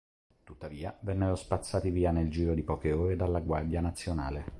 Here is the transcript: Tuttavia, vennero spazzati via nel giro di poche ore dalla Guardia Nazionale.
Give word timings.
Tuttavia, 0.43 0.97
vennero 1.01 1.35
spazzati 1.35 1.91
via 1.91 2.09
nel 2.09 2.31
giro 2.31 2.55
di 2.55 2.63
poche 2.63 2.91
ore 2.91 3.15
dalla 3.15 3.39
Guardia 3.39 3.81
Nazionale. 3.81 4.43